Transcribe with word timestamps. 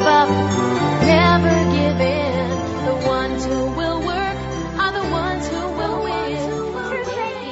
give 0.00 0.08
up, 0.08 0.28
never 1.04 1.56
give 1.76 2.00
in. 2.00 2.48
The 2.88 2.96
ones 3.06 3.44
who 3.44 3.60
will 3.76 4.00
work 4.00 4.38
are 4.80 4.92
the 4.92 5.06
ones 5.12 5.48
who 5.48 5.60
will 5.76 6.02
win. 6.02 6.40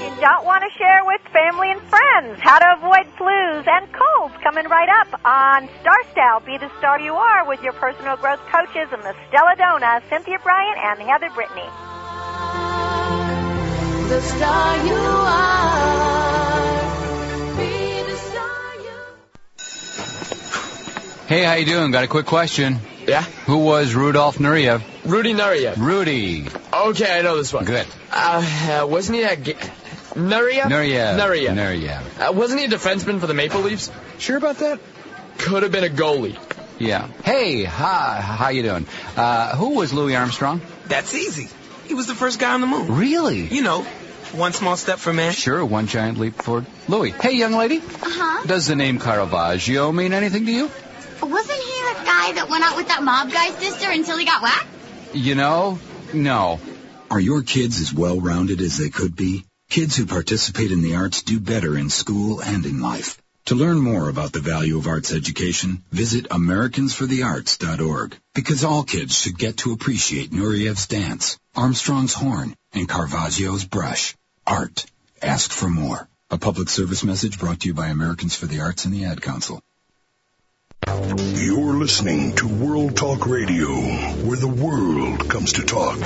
You 0.01 0.10
don't 0.21 0.44
want 0.44 0.64
to 0.64 0.71
share 0.79 1.04
with 1.04 1.21
family 1.32 1.71
and 1.71 1.80
friends. 1.82 2.40
How 2.40 2.58
to 2.58 2.69
avoid 2.79 3.06
flus 3.21 3.69
and 3.69 3.87
colds 3.92 4.34
coming 4.42 4.66
right 4.66 4.88
up 4.88 5.21
on 5.24 5.69
Star 5.80 6.01
Style. 6.12 6.40
Be 6.40 6.56
the 6.56 6.71
star 6.79 7.01
you 7.01 7.15
are 7.15 7.47
with 7.47 7.62
your 7.62 7.74
personal 7.74 8.16
growth 8.16 8.40
coaches 8.51 8.88
and 8.92 9.03
the 9.03 9.15
Stella 9.28 9.54
Donna, 9.56 10.01
Cynthia 10.08 10.38
Brian 10.42 10.78
and 10.78 10.99
Heather 11.01 11.30
Brittany. 11.35 11.69
The 14.08 14.21
star 14.22 14.87
you 14.87 14.94
are. 14.94 16.17
Hey, 21.28 21.42
how 21.42 21.56
you 21.56 21.66
doing? 21.66 21.91
Got 21.91 22.05
a 22.05 22.06
quick 22.06 22.24
question. 22.24 22.78
Yeah? 23.06 23.20
Who 23.45 23.59
was 23.59 23.95
Rudolf 23.95 24.38
Nureyev? 24.38 24.82
Rudy 25.05 25.34
Nureyev. 25.34 25.77
Rudy. 25.77 26.46
Okay, 26.73 27.18
I 27.18 27.20
know 27.20 27.37
this 27.37 27.52
one. 27.52 27.66
Good. 27.66 27.87
Uh, 28.10 28.80
uh 28.82 28.87
wasn't 28.87 29.18
he 29.18 29.24
a... 29.24 29.37
G- 29.37 29.52
Nureyev? 30.14 30.62
Nureyev. 30.62 31.18
Nureyev. 31.18 31.54
Nureyev. 31.54 32.30
Uh, 32.30 32.32
wasn't 32.32 32.60
he 32.60 32.66
a 32.66 32.70
defenseman 32.70 33.20
for 33.20 33.27
the 33.27 33.34
Maple 33.34 33.60
Leafs? 33.60 33.91
Sure 34.18 34.38
about 34.38 34.56
that? 34.60 34.80
Could 35.37 35.64
have 35.64 35.70
been 35.70 35.84
a 35.84 35.91
goalie. 35.91 36.38
Yeah. 36.78 37.09
Hey, 37.24 37.62
hi, 37.62 38.23
how 38.23 38.48
you 38.48 38.62
doing? 38.62 38.87
Uh, 39.15 39.54
who 39.54 39.74
was 39.74 39.92
Louis 39.92 40.16
Armstrong? 40.16 40.62
That's 40.87 41.15
easy. 41.15 41.51
He 41.87 41.92
was 41.92 42.06
the 42.06 42.15
first 42.15 42.38
guy 42.38 42.54
on 42.54 42.62
the 42.62 42.66
moon. 42.66 42.96
Really? 42.96 43.42
You 43.42 43.60
know, 43.60 43.82
one 44.32 44.54
small 44.54 44.79
step 44.79 44.98
for 44.98 45.12
man. 45.12 45.34
Sure, 45.34 45.62
one 45.62 45.88
giant 45.88 46.16
leap 46.18 46.37
forward. 46.37 46.65
Louis. 46.88 47.10
Hey, 47.10 47.32
young 47.32 47.52
lady. 47.52 47.80
Uh-huh. 47.80 48.46
Does 48.46 48.66
the 48.66 48.76
name 48.76 48.98
Caravaggio 48.98 49.92
mean 49.92 50.15
anything 50.15 50.46
to 50.46 50.52
you? 50.52 50.70
Wasn't 51.21 51.59
he 51.59 51.83
the 51.83 52.05
guy 52.05 52.33
that 52.33 52.49
went 52.49 52.65
out 52.65 52.77
with 52.77 52.88
that 52.88 53.02
mob 53.02 53.33
guy's 53.33 53.57
sister 53.57 53.91
until 53.91 54.19
he 54.19 54.24
got 54.24 54.43
whacked? 54.43 54.69
You 55.13 55.35
know, 55.35 55.79
no. 56.13 56.60
Are 57.10 57.21
your 57.21 57.43
kids 57.43 57.80
as 57.80 57.93
well 57.93 58.21
rounded 58.21 58.60
as 58.60 58.77
they 58.77 58.91
could 58.91 59.16
be? 59.16 59.45
Kids 59.71 59.97
who 59.97 60.07
participate 60.07 60.73
in 60.73 60.83
the 60.83 60.95
arts 60.95 61.23
do 61.23 61.41
better 61.41 61.77
in 61.77 61.91
school 61.91 62.41
and 62.41 62.65
in 62.65 62.80
life. 62.80 63.19
To 63.47 63.55
learn 63.55 63.79
more 63.79 64.08
about 64.08 64.33
the 64.33 64.41
value 64.41 64.77
of 64.77 64.86
arts 64.86 65.12
education, 65.12 65.83
visit 65.91 66.28
AmericansForTheArts.org 66.28 68.16
because 68.34 68.62
all 68.62 68.82
kids 68.82 69.19
should 69.19 69.38
get 69.38 69.56
to 69.58 69.72
appreciate 69.72 70.32
Nureyev's 70.32 70.86
dance, 70.86 71.38
Armstrong's 71.56 72.12
horn, 72.12 72.55
and 72.75 72.88
Caravaggio's 72.88 73.64
brush. 73.64 74.14
Art. 74.47 74.84
Ask 75.22 75.50
for 75.50 75.69
more. 75.69 76.08
A 76.30 76.36
public 76.36 76.69
service 76.69 77.03
message 77.05 77.38
brought 77.38 77.60
to 77.60 77.69
you 77.69 77.75
by 77.75 77.88
Americans 77.88 78.34
for 78.34 78.44
the 78.44 78.60
Arts 78.60 78.84
and 78.84 78.92
the 78.92 79.06
Ad 79.06 79.22
Council. 79.22 79.62
You're 80.89 81.75
listening 81.75 82.34
to 82.36 82.48
World 82.48 82.97
Talk 82.97 83.27
Radio, 83.27 83.69
where 84.25 84.39
the 84.39 84.48
world 84.48 85.28
comes 85.28 85.53
to 85.55 85.62
talk. 85.62 85.98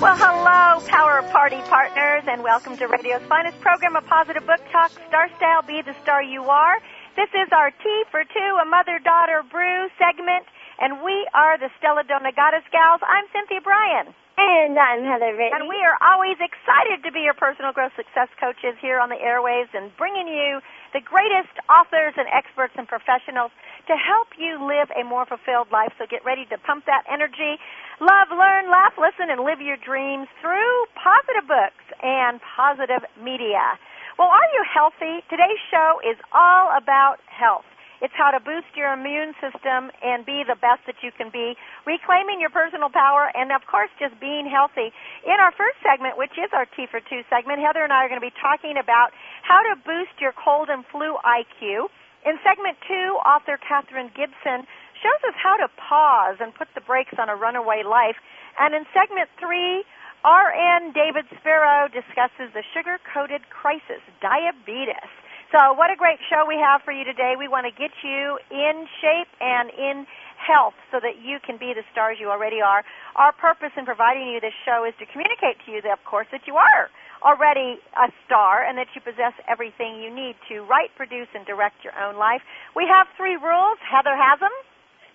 Well, 0.00 0.16
hello, 0.16 0.86
Power 0.86 1.22
Party 1.32 1.60
partners, 1.62 2.22
and 2.28 2.44
welcome 2.44 2.76
to 2.76 2.86
Radio's 2.86 3.22
finest 3.28 3.60
program, 3.60 3.96
of 3.96 4.06
Positive 4.06 4.46
Book 4.46 4.60
Talk, 4.70 4.92
Star 5.08 5.28
Style, 5.36 5.62
Be 5.62 5.82
the 5.82 5.96
Star 6.02 6.22
You 6.22 6.44
Are. 6.44 6.78
This 7.16 7.28
is 7.34 7.48
our 7.50 7.72
Tea 7.72 8.04
for 8.12 8.22
Two, 8.22 8.58
a 8.62 8.64
mother-daughter 8.66 9.42
brew 9.50 9.88
segment, 9.98 10.46
and 10.80 11.04
we 11.04 11.28
are 11.36 11.60
the 11.60 11.68
Stella 11.76 12.02
Donna 12.08 12.32
Goddess 12.32 12.64
Gals. 12.72 13.04
I'm 13.04 13.28
Cynthia 13.36 13.60
Brian. 13.60 14.16
And 14.40 14.72
I'm 14.80 15.04
Heather. 15.04 15.36
And 15.36 15.68
we 15.68 15.76
are 15.84 16.00
always 16.00 16.40
excited 16.40 17.04
to 17.04 17.12
be 17.12 17.28
your 17.28 17.36
personal 17.36 17.76
growth 17.76 17.92
success 17.92 18.32
coaches 18.40 18.72
here 18.80 18.96
on 18.96 19.12
the 19.12 19.20
airwaves 19.20 19.68
and 19.76 19.92
bringing 20.00 20.24
you 20.24 20.64
the 20.96 21.04
greatest 21.04 21.52
authors 21.68 22.16
and 22.16 22.24
experts 22.32 22.72
and 22.80 22.88
professionals 22.88 23.52
to 23.92 23.94
help 24.00 24.32
you 24.40 24.56
live 24.56 24.88
a 24.96 25.04
more 25.04 25.28
fulfilled 25.28 25.68
life. 25.68 25.92
So 26.00 26.08
get 26.08 26.24
ready 26.24 26.48
to 26.48 26.56
pump 26.56 26.88
that 26.88 27.04
energy, 27.04 27.60
love, 28.00 28.32
learn, 28.32 28.72
laugh, 28.72 28.96
listen, 28.96 29.28
and 29.28 29.44
live 29.44 29.60
your 29.60 29.76
dreams 29.76 30.32
through 30.40 30.88
positive 30.96 31.44
books 31.44 31.84
and 32.00 32.40
positive 32.40 33.04
media. 33.20 33.76
Well, 34.16 34.32
are 34.32 34.48
you 34.56 34.64
healthy? 34.64 35.20
Today's 35.28 35.60
show 35.68 36.00
is 36.00 36.16
all 36.32 36.72
about 36.72 37.20
health. 37.28 37.68
It's 38.00 38.16
how 38.16 38.32
to 38.32 38.40
boost 38.40 38.72
your 38.76 38.92
immune 38.96 39.36
system 39.40 39.92
and 40.00 40.24
be 40.24 40.40
the 40.44 40.56
best 40.56 40.88
that 40.88 41.04
you 41.04 41.12
can 41.12 41.28
be, 41.28 41.56
reclaiming 41.84 42.40
your 42.40 42.48
personal 42.48 42.88
power, 42.88 43.28
and 43.36 43.52
of 43.52 43.68
course, 43.68 43.92
just 44.00 44.16
being 44.20 44.48
healthy. 44.48 44.88
In 45.24 45.36
our 45.36 45.52
first 45.52 45.76
segment, 45.84 46.16
which 46.16 46.32
is 46.40 46.48
our 46.56 46.64
Tea 46.64 46.88
for 46.88 47.00
Two 47.04 47.20
segment, 47.28 47.60
Heather 47.60 47.84
and 47.84 47.92
I 47.92 48.04
are 48.04 48.08
going 48.08 48.20
to 48.20 48.24
be 48.24 48.34
talking 48.40 48.80
about 48.80 49.12
how 49.44 49.60
to 49.68 49.76
boost 49.84 50.16
your 50.16 50.32
cold 50.32 50.72
and 50.72 50.84
flu 50.88 51.20
IQ. 51.20 51.92
In 52.24 52.40
segment 52.40 52.76
two, 52.88 53.20
author 53.24 53.60
Katherine 53.60 54.12
Gibson 54.16 54.64
shows 55.00 55.20
us 55.28 55.36
how 55.36 55.56
to 55.56 55.68
pause 55.76 56.36
and 56.40 56.54
put 56.56 56.68
the 56.74 56.84
brakes 56.84 57.16
on 57.20 57.28
a 57.28 57.36
runaway 57.36 57.82
life. 57.84 58.16
And 58.60 58.74
in 58.74 58.84
segment 58.92 59.28
three, 59.40 59.84
RN 60.20 60.92
David 60.92 61.24
Sparrow 61.40 61.88
discusses 61.88 62.52
the 62.52 62.64
sugar 62.76 63.00
coated 63.08 63.48
crisis, 63.48 64.04
diabetes. 64.20 65.08
So, 65.50 65.74
what 65.74 65.90
a 65.90 65.98
great 65.98 66.22
show 66.30 66.46
we 66.46 66.54
have 66.62 66.86
for 66.86 66.94
you 66.94 67.02
today. 67.02 67.34
We 67.34 67.50
want 67.50 67.66
to 67.66 67.74
get 67.74 67.90
you 68.06 68.38
in 68.54 68.86
shape 69.02 69.26
and 69.42 69.66
in 69.74 70.06
health 70.38 70.78
so 70.94 71.02
that 71.02 71.18
you 71.18 71.42
can 71.42 71.58
be 71.58 71.74
the 71.74 71.82
stars 71.90 72.22
you 72.22 72.30
already 72.30 72.62
are. 72.62 72.86
Our 73.18 73.34
purpose 73.34 73.74
in 73.74 73.82
providing 73.82 74.30
you 74.30 74.38
this 74.38 74.54
show 74.62 74.86
is 74.86 74.94
to 75.02 75.06
communicate 75.10 75.58
to 75.66 75.74
you, 75.74 75.82
that, 75.82 75.90
of 75.90 76.02
course, 76.06 76.30
that 76.30 76.46
you 76.46 76.54
are 76.54 76.86
already 77.26 77.82
a 77.98 78.14
star 78.24 78.62
and 78.62 78.78
that 78.78 78.94
you 78.94 79.02
possess 79.02 79.34
everything 79.50 79.98
you 79.98 80.14
need 80.14 80.38
to 80.54 80.62
write, 80.70 80.94
produce, 80.94 81.28
and 81.34 81.44
direct 81.50 81.82
your 81.82 81.98
own 81.98 82.14
life. 82.14 82.46
We 82.78 82.86
have 82.86 83.10
three 83.18 83.34
rules. 83.34 83.82
Heather 83.82 84.14
has 84.14 84.38
them. 84.38 84.54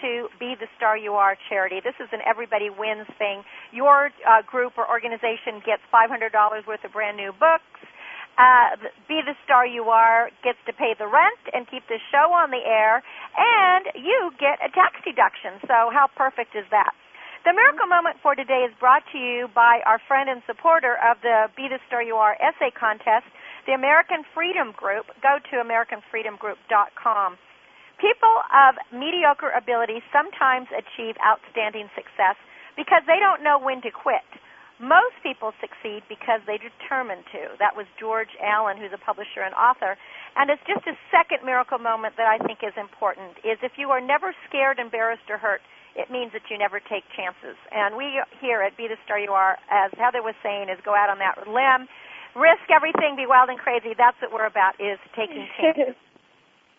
to 0.00 0.28
Be 0.38 0.54
the 0.54 0.70
Star 0.78 0.96
You 0.96 1.18
Are 1.18 1.36
charity, 1.50 1.82
this 1.82 1.98
is 1.98 2.06
an 2.12 2.22
everybody 2.24 2.70
wins 2.70 3.10
thing. 3.18 3.42
Your 3.72 4.14
uh, 4.22 4.46
group 4.46 4.78
or 4.78 4.88
organization 4.88 5.58
gets 5.66 5.82
$500 5.90 6.30
worth 6.64 6.84
of 6.84 6.92
brand 6.92 7.16
new 7.16 7.34
books. 7.34 7.66
Uh, 8.38 8.78
Be 9.10 9.18
the 9.26 9.34
Star 9.44 9.66
You 9.66 9.90
Are 9.90 10.30
gets 10.44 10.62
to 10.70 10.72
pay 10.72 10.94
the 10.94 11.10
rent 11.10 11.42
and 11.52 11.66
keep 11.66 11.82
the 11.88 11.98
show 12.14 12.30
on 12.30 12.54
the 12.54 12.62
air, 12.62 13.02
and 13.34 13.90
you 13.98 14.30
get 14.38 14.62
a 14.62 14.70
tax 14.70 15.02
deduction. 15.02 15.58
So 15.66 15.90
how 15.90 16.06
perfect 16.14 16.54
is 16.54 16.70
that? 16.70 16.94
The 17.46 17.54
miracle 17.54 17.86
moment 17.86 18.18
for 18.26 18.34
today 18.34 18.66
is 18.66 18.74
brought 18.82 19.06
to 19.14 19.18
you 19.22 19.46
by 19.54 19.78
our 19.86 20.02
friend 20.10 20.26
and 20.26 20.42
supporter 20.50 20.98
of 20.98 21.22
the 21.22 21.46
Be 21.54 21.70
the 21.70 21.78
Star 21.86 22.02
You 22.02 22.18
Are 22.18 22.34
essay 22.42 22.74
contest, 22.74 23.30
the 23.70 23.72
American 23.78 24.26
Freedom 24.34 24.74
Group. 24.74 25.06
Go 25.22 25.38
to 25.38 25.62
AmericanFreedomGroup.com. 25.62 27.38
People 28.02 28.36
of 28.50 28.74
mediocre 28.90 29.54
ability 29.54 30.02
sometimes 30.10 30.66
achieve 30.74 31.14
outstanding 31.22 31.86
success 31.94 32.34
because 32.74 33.06
they 33.06 33.22
don't 33.22 33.46
know 33.46 33.62
when 33.62 33.78
to 33.86 33.94
quit. 33.94 34.26
Most 34.82 35.14
people 35.22 35.54
succeed 35.62 36.02
because 36.10 36.42
they 36.50 36.58
determine 36.58 37.22
to. 37.30 37.54
That 37.62 37.78
was 37.78 37.86
George 37.94 38.34
Allen, 38.42 38.74
who's 38.74 38.90
a 38.90 38.98
publisher 38.98 39.46
and 39.46 39.54
author. 39.54 39.94
And 40.34 40.50
it's 40.50 40.66
just 40.66 40.82
a 40.90 40.98
second 41.14 41.46
miracle 41.46 41.78
moment 41.78 42.18
that 42.18 42.26
I 42.26 42.42
think 42.42 42.66
is 42.66 42.74
important 42.74 43.38
is 43.46 43.62
if 43.62 43.78
you 43.78 43.94
are 43.94 44.02
never 44.02 44.34
scared, 44.50 44.82
embarrassed, 44.82 45.30
or 45.30 45.38
hurt, 45.38 45.62
it 45.96 46.12
means 46.12 46.32
that 46.36 46.46
you 46.52 46.60
never 46.60 46.78
take 46.78 47.08
chances. 47.16 47.56
And 47.72 47.96
we 47.96 48.20
here 48.40 48.60
at 48.60 48.76
Be 48.76 48.86
the 48.86 49.00
Star 49.04 49.18
You 49.18 49.32
Are, 49.32 49.56
as 49.72 49.90
Heather 49.96 50.22
was 50.22 50.36
saying, 50.44 50.68
is 50.68 50.78
go 50.84 50.94
out 50.94 51.08
on 51.08 51.18
that 51.24 51.48
limb, 51.48 51.88
risk 52.36 52.68
everything, 52.68 53.16
be 53.16 53.24
wild 53.24 53.48
and 53.48 53.58
crazy. 53.58 53.96
That's 53.96 54.20
what 54.20 54.32
we're 54.32 54.46
about 54.46 54.76
is 54.76 55.00
taking 55.16 55.48
chances. 55.56 55.96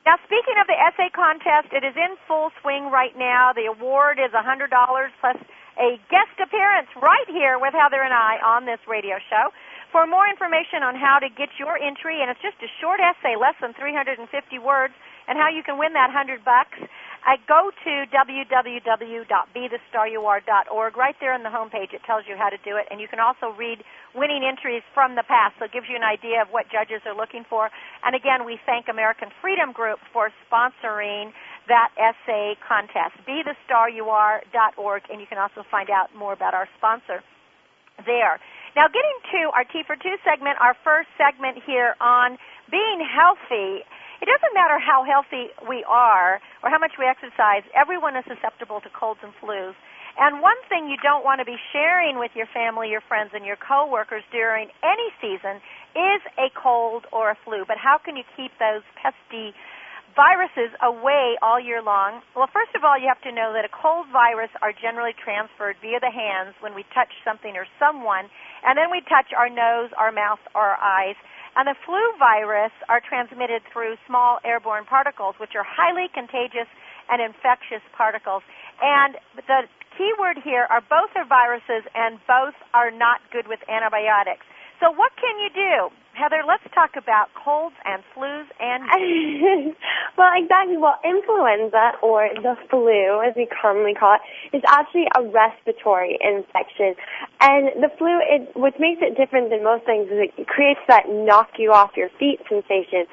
Now, 0.05 0.15
speaking 0.23 0.55
of 0.55 0.71
the 0.71 0.77
essay 0.77 1.11
contest, 1.11 1.73
it 1.75 1.83
is 1.83 1.97
in 1.97 2.15
full 2.29 2.53
swing 2.61 2.87
right 2.87 3.11
now. 3.17 3.51
The 3.51 3.67
award 3.67 4.23
is 4.23 4.31
$100 4.31 4.71
plus 5.19 5.35
a 5.77 5.99
guest 6.09 6.33
appearance 6.41 6.87
right 6.95 7.27
here 7.27 7.59
with 7.59 7.73
Heather 7.73 8.01
and 8.01 8.13
I 8.13 8.39
on 8.41 8.65
this 8.65 8.79
radio 8.87 9.19
show. 9.29 9.51
For 9.91 10.07
more 10.07 10.27
information 10.27 10.83
on 10.83 10.95
how 10.95 11.19
to 11.19 11.29
get 11.29 11.49
your 11.59 11.77
entry, 11.77 12.21
and 12.21 12.31
it's 12.31 12.41
just 12.41 12.57
a 12.63 12.71
short 12.79 12.99
essay, 12.99 13.35
less 13.35 13.55
than 13.61 13.73
350 13.73 14.23
words, 14.59 14.93
and 15.27 15.37
how 15.37 15.47
you 15.47 15.63
can 15.63 15.77
win 15.77 15.93
that 15.93 16.07
100 16.11 16.43
bucks, 16.43 16.79
I 17.25 17.37
go 17.47 17.71
to 17.71 18.05
www.bethestaryouare.org. 18.13 20.97
Right 20.97 21.15
there 21.19 21.33
on 21.33 21.43
the 21.43 21.49
homepage, 21.49 21.93
it 21.93 22.03
tells 22.05 22.23
you 22.27 22.35
how 22.37 22.49
to 22.49 22.57
do 22.63 22.77
it, 22.77 22.87
and 22.91 23.01
you 23.01 23.07
can 23.07 23.19
also 23.19 23.49
read 23.57 23.83
winning 24.15 24.43
entries 24.47 24.83
from 24.93 25.15
the 25.15 25.23
past, 25.23 25.55
so 25.59 25.65
it 25.65 25.71
gives 25.71 25.89
you 25.89 25.95
an 25.95 26.03
idea 26.03 26.41
of 26.41 26.49
what 26.49 26.69
judges 26.71 27.01
are 27.05 27.15
looking 27.15 27.43
for. 27.49 27.69
And 28.05 28.15
again, 28.15 28.45
we 28.45 28.59
thank 28.65 28.87
American 28.87 29.29
Freedom 29.41 29.71
Group 29.71 29.99
for 30.13 30.31
sponsoring 30.47 31.33
that 31.67 31.89
essay 31.99 32.55
contest. 32.63 33.17
BeTheStarYouAre.org, 33.27 35.03
and 35.11 35.19
you 35.19 35.27
can 35.27 35.37
also 35.37 35.63
find 35.69 35.89
out 35.89 36.15
more 36.15 36.31
about 36.33 36.53
our 36.53 36.69
sponsor 36.77 37.21
there. 38.05 38.39
Now, 38.75 38.87
getting 38.87 39.17
to 39.33 39.49
our 39.57 39.65
Tea 39.65 39.83
for 39.85 39.97
Two 39.97 40.17
segment, 40.23 40.57
our 40.61 40.75
first 40.83 41.09
segment 41.17 41.57
here 41.65 41.95
on 41.99 42.37
being 42.69 43.01
healthy. 43.01 43.83
It 44.21 44.25
doesn't 44.25 44.53
matter 44.53 44.79
how 44.79 45.03
healthy 45.05 45.53
we 45.67 45.85
are 45.87 46.41
or 46.63 46.69
how 46.69 46.79
much 46.79 46.97
we 46.97 47.05
exercise, 47.05 47.63
everyone 47.75 48.15
is 48.17 48.25
susceptible 48.25 48.81
to 48.81 48.89
colds 48.89 49.21
and 49.21 49.33
flus. 49.37 49.75
And 50.17 50.41
one 50.41 50.57
thing 50.67 50.89
you 50.89 50.97
don't 50.97 51.23
want 51.23 51.39
to 51.39 51.45
be 51.45 51.57
sharing 51.71 52.17
with 52.17 52.31
your 52.33 52.49
family, 52.49 52.89
your 52.89 53.05
friends, 53.05 53.31
and 53.37 53.45
your 53.45 53.55
coworkers 53.55 54.23
during 54.31 54.69
any 54.81 55.09
season 55.21 55.61
is 55.93 56.21
a 56.41 56.49
cold 56.57 57.05
or 57.13 57.29
a 57.29 57.37
flu. 57.45 57.65
But 57.67 57.77
how 57.77 58.01
can 58.01 58.17
you 58.17 58.25
keep 58.35 58.49
those 58.57 58.81
pesky 58.97 59.53
viruses 60.17 60.73
away 60.81 61.37
all 61.45 61.61
year 61.61 61.85
long? 61.85 62.25
Well, 62.33 62.49
first 62.49 62.73
of 62.73 62.81
all, 62.81 62.97
you 62.97 63.05
have 63.05 63.21
to 63.21 63.31
know 63.31 63.53
that 63.53 63.63
a 63.63 63.71
cold 63.71 64.09
virus 64.09 64.49
are 64.65 64.73
generally 64.73 65.13
transferred 65.13 65.77
via 65.77 66.01
the 66.01 66.09
hands 66.09 66.57
when 66.59 66.73
we 66.73 66.81
touch 66.97 67.13
something 67.21 67.53
or 67.53 67.69
someone, 67.77 68.25
and 68.65 68.73
then 68.73 68.89
we 68.89 69.05
touch 69.05 69.29
our 69.37 69.47
nose, 69.47 69.93
our 69.93 70.09
mouth, 70.09 70.41
or 70.57 70.73
our 70.73 70.81
eyes. 70.81 71.15
And 71.53 71.69
the 71.69 71.77
flu 71.85 72.01
virus 72.17 72.73
are 72.89 73.01
transmitted 73.01 73.61
through 73.69 74.01
small 74.09 74.41
airborne 74.41 74.89
particles, 74.89 75.37
which 75.37 75.53
are 75.53 75.65
highly 75.65 76.09
contagious 76.09 76.69
and 77.09 77.21
infectious 77.21 77.85
particles. 77.93 78.41
And 78.81 79.21
the 79.37 79.69
key 79.97 80.11
word 80.17 80.37
here 80.43 80.65
are 80.69 80.81
both 80.81 81.13
are 81.15 81.25
viruses 81.25 81.85
and 81.93 82.17
both 82.25 82.57
are 82.73 82.89
not 82.89 83.21
good 83.31 83.47
with 83.47 83.61
antibiotics. 83.69 84.45
So 84.81 84.93
what 84.93 85.13
can 85.17 85.33
you 85.41 85.49
do? 85.49 85.89
Heather, 86.17 86.41
let's 86.47 86.65
talk 86.73 86.97
about 86.97 87.29
colds 87.37 87.75
and 87.85 88.01
flus 88.09 88.49
and 88.59 88.81
well, 90.17 90.33
exactly. 90.33 90.75
Well, 90.75 90.97
influenza 91.05 91.93
or 92.01 92.27
the 92.33 92.57
flu, 92.71 93.21
as 93.21 93.35
we 93.35 93.45
commonly 93.45 93.93
call 93.93 94.17
it, 94.17 94.57
is 94.57 94.63
actually 94.65 95.05
a 95.13 95.21
respiratory 95.21 96.17
infection. 96.17 96.95
And 97.39 97.69
the 97.77 97.93
flu, 97.99 98.17
it, 98.17 98.49
what 98.57 98.79
makes 98.79 98.97
it 99.05 99.15
different 99.15 99.51
than 99.51 99.63
most 99.63 99.85
things 99.85 100.09
is 100.09 100.33
it 100.33 100.47
creates 100.47 100.81
that 100.87 101.05
knock 101.07 101.61
you 101.61 101.71
off 101.71 101.91
your 101.95 102.09
feet 102.17 102.41
sensation. 102.49 103.05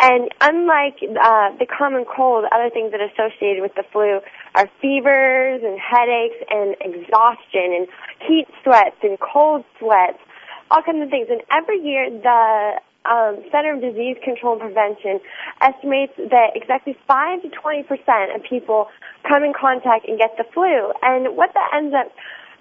And 0.00 0.32
unlike 0.40 0.96
uh, 1.04 1.52
the 1.60 1.66
common 1.68 2.06
cold, 2.08 2.46
other 2.48 2.70
things 2.72 2.90
that 2.92 3.04
are 3.04 3.12
associated 3.12 3.60
with 3.60 3.74
the 3.76 3.84
flu 3.92 4.20
are 4.54 4.70
fevers 4.80 5.60
and 5.60 5.76
headaches 5.76 6.40
and 6.48 6.72
exhaustion 6.80 7.84
and 7.84 7.86
heat 8.24 8.48
sweats 8.64 8.96
and 9.02 9.20
cold 9.20 9.62
sweats 9.78 10.24
all 10.70 10.82
kinds 10.82 11.02
of 11.02 11.10
things. 11.10 11.28
And 11.30 11.42
every 11.50 11.80
year, 11.82 12.10
the 12.10 12.80
um, 13.06 13.42
Center 13.52 13.74
of 13.74 13.80
Disease 13.80 14.16
Control 14.24 14.54
and 14.54 14.62
Prevention 14.62 15.20
estimates 15.60 16.12
that 16.16 16.54
exactly 16.54 16.96
5 17.06 17.42
to 17.42 17.48
20 17.48 17.82
percent 17.84 18.34
of 18.34 18.42
people 18.42 18.88
come 19.26 19.44
in 19.44 19.52
contact 19.52 20.08
and 20.08 20.18
get 20.18 20.36
the 20.36 20.44
flu. 20.52 20.92
And 21.02 21.36
what 21.36 21.54
that 21.54 21.70
ends 21.74 21.94
up 21.94 22.10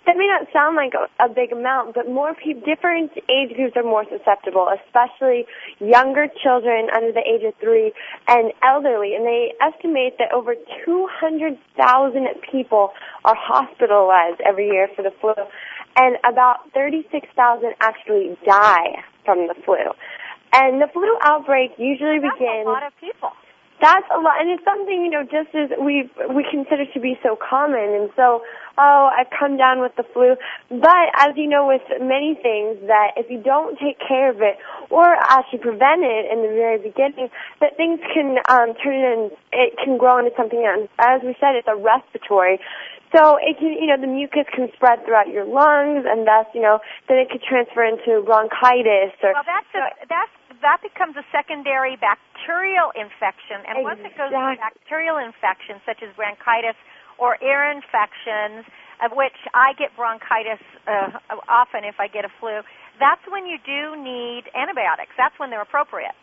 that 0.06 0.18
may 0.18 0.28
not 0.28 0.48
sound 0.54 0.76
like 0.76 0.94
a, 0.94 1.10
a 1.24 1.30
big 1.30 1.52
amount, 1.52 1.96
but 1.96 2.08
more 2.08 2.34
people, 2.36 2.62
different 2.66 3.12
age 3.30 3.56
groups 3.56 3.76
are 3.76 3.84
more 3.84 4.06
susceptible, 4.06 4.70
especially 4.86 5.46
younger 5.80 6.28
children 6.44 6.88
under 6.96 7.12
the 7.12 7.22
age 7.26 7.44
of 7.44 7.54
three 7.60 7.92
and 8.28 8.54
elderly. 8.64 9.16
And 9.16 9.26
they 9.26 9.54
estimate 9.62 10.18
that 10.20 10.32
over 10.32 10.56
200,000 10.86 12.28
people 12.52 12.92
are 13.24 13.36
hospitalized 13.38 14.42
every 14.46 14.68
year 14.68 14.88
for 14.96 15.02
the 15.02 15.12
flu 15.22 15.34
and 15.96 16.18
about 16.28 16.72
36,000 16.74 17.74
actually 17.80 18.38
die 18.46 19.04
from 19.24 19.48
the 19.48 19.56
flu. 19.66 19.78
And 20.54 20.82
the 20.82 20.88
flu 20.92 21.08
outbreak 21.24 21.72
usually 21.78 22.20
That's 22.20 22.38
begins. 22.38 22.68
a 22.68 22.70
lot 22.70 22.86
of 22.86 22.94
people. 23.00 23.32
That's 23.82 24.08
a 24.08 24.20
lot, 24.20 24.40
and 24.40 24.50
it's 24.50 24.64
something 24.64 25.04
you 25.04 25.12
know, 25.12 25.24
just 25.24 25.52
as 25.54 25.70
we 25.78 26.10
we 26.32 26.48
consider 26.50 26.86
to 26.94 27.00
be 27.00 27.20
so 27.22 27.36
common, 27.36 27.92
and 27.92 28.10
so 28.16 28.42
oh, 28.78 29.10
I've 29.12 29.32
come 29.32 29.58
down 29.58 29.82
with 29.82 29.96
the 29.96 30.04
flu. 30.14 30.36
But 30.70 31.08
as 31.20 31.36
you 31.36 31.48
know, 31.48 31.68
with 31.68 31.84
many 32.00 32.36
things, 32.36 32.80
that 32.88 33.16
if 33.18 33.30
you 33.30 33.42
don't 33.42 33.78
take 33.80 34.00
care 34.00 34.30
of 34.32 34.42
it 34.42 34.58
or 34.90 35.04
actually 35.04 35.60
prevent 35.60 36.04
it 36.04 36.32
in 36.32 36.44
the 36.44 36.52
very 36.56 36.80
beginning, 36.80 37.30
that 37.62 37.76
things 37.78 38.00
can 38.14 38.38
um, 38.50 38.76
turn 38.80 38.96
in, 38.96 39.32
it 39.52 39.76
can 39.84 39.98
grow 39.98 40.20
into 40.20 40.32
something 40.38 40.64
else. 40.64 40.90
As 41.00 41.22
we 41.24 41.36
said, 41.40 41.56
it's 41.56 41.68
a 41.68 41.76
respiratory. 41.76 42.60
So 43.16 43.38
it 43.40 43.60
can, 43.60 43.72
you 43.80 43.88
know, 43.88 44.00
the 44.00 44.12
mucus 44.12 44.44
can 44.52 44.68
spread 44.76 45.06
throughout 45.06 45.30
your 45.30 45.46
lungs, 45.46 46.04
and 46.04 46.28
thus, 46.28 46.48
you 46.54 46.62
know, 46.62 46.80
then 47.08 47.18
it 47.18 47.30
could 47.30 47.44
transfer 47.44 47.86
into 47.86 48.24
bronchitis 48.26 49.16
or. 49.24 49.32
Well, 49.32 49.48
that's 49.48 49.72
a, 49.72 50.08
that's 50.10 50.36
that 50.66 50.82
becomes 50.82 51.14
a 51.14 51.26
secondary 51.30 51.94
bacterial 51.96 52.90
infection, 52.98 53.62
and 53.70 53.86
once 53.86 54.02
it 54.02 54.18
goes 54.18 54.34
to 54.34 54.42
Exactly. 54.42 54.66
bacterial 54.66 55.22
infections 55.22 55.86
such 55.86 56.02
as 56.02 56.10
bronchitis 56.18 56.74
or 57.22 57.38
ear 57.46 57.70
infections, 57.70 58.66
of 59.00 59.14
which 59.14 59.38
I 59.54 59.78
get 59.78 59.94
bronchitis 59.96 60.60
uh, 60.90 61.14
often 61.48 61.86
if 61.86 62.02
I 62.02 62.10
get 62.10 62.26
a 62.26 62.34
flu, 62.42 62.66
that's 62.98 63.22
when 63.30 63.46
you 63.46 63.62
do 63.62 63.94
need 64.02 64.50
antibiotics. 64.58 65.14
That's 65.14 65.38
when 65.38 65.54
they're 65.54 65.62
appropriate. 65.62 66.18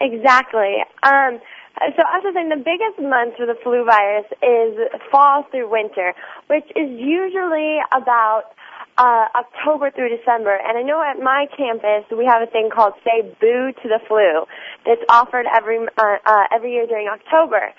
Exactly. 0.00 0.84
Um, 1.02 1.40
so 1.80 2.00
as 2.04 2.20
I 2.20 2.28
was 2.28 2.34
saying, 2.34 2.52
the 2.52 2.60
biggest 2.60 3.00
month 3.00 3.40
for 3.40 3.46
the 3.46 3.56
flu 3.64 3.84
virus 3.84 4.28
is 4.44 4.76
fall 5.10 5.48
through 5.50 5.70
winter, 5.70 6.12
which 6.48 6.68
is 6.76 6.88
usually 6.92 7.80
about 7.92 8.52
uh, 8.98 9.26
October 9.34 9.90
through 9.90 10.16
December. 10.16 10.56
And 10.56 10.78
I 10.78 10.82
know 10.82 11.02
at 11.02 11.22
my 11.22 11.46
campus 11.56 12.08
we 12.10 12.24
have 12.24 12.42
a 12.42 12.50
thing 12.50 12.70
called 12.72 12.94
Say 13.04 13.22
Boo 13.40 13.72
to 13.72 13.86
the 13.88 14.00
Flu 14.08 14.44
that's 14.84 15.04
offered 15.08 15.46
every 15.46 15.78
uh, 15.78 16.16
uh, 16.24 16.46
every 16.54 16.72
year 16.72 16.86
during 16.86 17.08
October. 17.08 17.72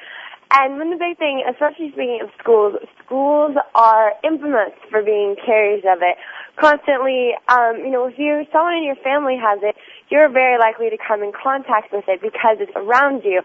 And 0.49 0.79
one 0.79 0.93
of 0.93 0.99
the 0.99 1.03
big 1.03 1.17
thing, 1.17 1.43
especially 1.43 1.91
speaking 1.91 2.19
of 2.23 2.29
schools, 2.39 2.79
schools 3.03 3.57
are 3.75 4.13
infamous 4.23 4.71
for 4.89 5.03
being 5.03 5.35
carriers 5.35 5.83
of 5.83 5.99
it. 5.99 6.15
Constantly, 6.55 7.35
um, 7.49 7.83
you 7.83 7.91
know, 7.91 8.07
if 8.07 8.15
you 8.17 8.47
someone 8.53 8.79
in 8.79 8.83
your 8.83 8.95
family 9.03 9.35
has 9.35 9.59
it, 9.61 9.75
you're 10.09 10.29
very 10.29 10.57
likely 10.57 10.89
to 10.89 10.97
come 10.97 11.21
in 11.21 11.33
contact 11.35 11.91
with 11.91 12.05
it 12.07 12.21
because 12.21 12.63
it's 12.63 12.71
around 12.75 13.23
you. 13.25 13.41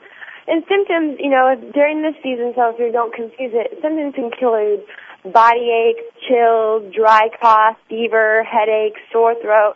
And 0.47 0.63
symptoms, 0.69 1.19
you 1.19 1.31
know, 1.31 1.55
during 1.75 2.03
this 2.03 2.15
season, 2.23 2.53
so 2.55 2.71
if 2.71 2.79
you 2.79 2.91
don't 2.91 3.15
confuse 3.15 3.55
it, 3.55 3.79
symptoms 3.83 4.15
include 4.19 4.83
body 5.25 5.71
aches, 5.71 6.05
chills, 6.29 6.93
dry 6.95 7.29
cough, 7.41 7.77
fever, 7.89 8.45
headaches, 8.45 9.01
sore 9.13 9.35
throat, 9.41 9.75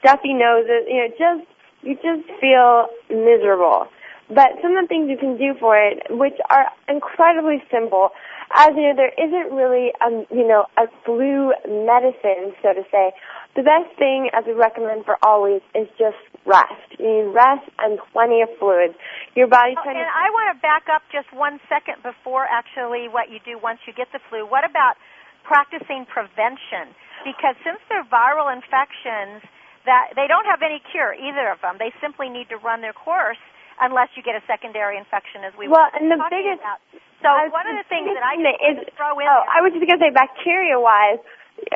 stuffy 0.00 0.34
noses, 0.34 0.84
you 0.88 0.96
know, 0.96 1.08
just, 1.18 1.48
you 1.82 1.94
just 1.96 2.28
feel 2.40 2.88
miserable. 3.10 3.88
But 4.32 4.56
some 4.64 4.76
of 4.76 4.84
the 4.84 4.88
things 4.88 5.12
you 5.12 5.20
can 5.20 5.36
do 5.36 5.52
for 5.60 5.76
it, 5.76 6.08
which 6.08 6.40
are 6.48 6.72
incredibly 6.88 7.60
simple, 7.68 8.10
as 8.56 8.72
you 8.72 8.88
know, 8.88 8.96
there 8.96 9.12
isn't 9.12 9.52
really, 9.52 9.92
a 10.00 10.08
you 10.32 10.48
know, 10.48 10.64
a 10.80 10.88
flu 11.04 11.52
medicine, 11.68 12.56
so 12.64 12.72
to 12.72 12.84
say. 12.88 13.12
The 13.52 13.60
best 13.60 13.92
thing, 14.00 14.32
as 14.32 14.48
we 14.48 14.56
recommend 14.56 15.04
for 15.04 15.20
always, 15.20 15.60
is 15.76 15.84
just 16.00 16.16
rest. 16.48 16.96
You 16.96 17.28
need 17.28 17.28
rest 17.36 17.68
and 17.84 18.00
plenty 18.12 18.40
of 18.40 18.48
fluids. 18.56 18.96
Your 19.36 19.48
body's 19.48 19.76
Oh, 19.76 19.84
trying 19.84 20.00
and 20.00 20.08
to 20.08 20.16
I 20.16 20.32
want 20.32 20.56
to 20.56 20.58
back 20.64 20.88
up 20.88 21.04
just 21.12 21.28
one 21.36 21.60
second 21.68 22.00
before 22.00 22.48
actually 22.48 23.12
what 23.12 23.28
you 23.28 23.36
do 23.44 23.60
once 23.60 23.84
you 23.84 23.92
get 23.92 24.08
the 24.12 24.20
flu. 24.32 24.48
What 24.48 24.64
about 24.64 24.96
practicing 25.44 26.08
prevention? 26.08 26.96
Because 27.28 27.56
since 27.60 27.80
they're 27.92 28.08
viral 28.08 28.48
infections, 28.48 29.44
that 29.84 30.16
they 30.16 30.24
don't 30.24 30.46
have 30.46 30.62
any 30.64 30.80
cure, 30.92 31.12
either 31.12 31.52
of 31.52 31.60
them. 31.60 31.76
They 31.76 31.92
simply 32.00 32.28
need 32.32 32.48
to 32.48 32.56
run 32.56 32.80
their 32.80 32.96
course 32.96 33.40
unless 33.80 34.08
you 34.16 34.22
get 34.22 34.34
a 34.36 34.42
secondary 34.46 34.98
infection, 34.98 35.44
as 35.44 35.52
we 35.56 35.68
Well, 35.68 35.80
were 35.80 35.98
and 35.98 36.10
the 36.10 36.16
talking 36.16 36.38
biggest- 36.42 36.60
about. 36.60 36.78
So 37.22 37.30
one 37.54 37.66
of 37.68 37.76
the 37.76 37.84
things 37.88 38.10
that 38.12 38.24
I 38.24 38.34
is, 38.34 38.84
to 38.84 38.90
throw 38.98 39.18
in 39.18 39.26
oh, 39.28 39.30
there- 39.46 39.56
I 39.56 39.62
was 39.62 39.72
just 39.72 39.86
gonna 39.86 40.00
say 40.02 40.10
bacteria 40.10 40.78
wise, 40.80 41.18